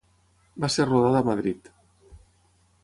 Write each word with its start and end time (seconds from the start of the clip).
Va 0.63 0.69
ser 0.75 0.87
rodada 0.87 1.21
a 1.21 1.29
Madrid. 1.29 1.71